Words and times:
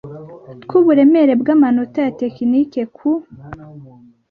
tw 0.61 0.71
uburemere 0.79 1.33
bw 1.41 1.47
amanota 1.55 1.97
ya 2.05 2.13
tekiniki 2.21 2.81
ku 2.95 3.09